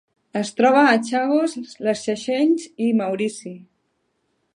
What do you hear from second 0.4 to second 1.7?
troba a Chagos,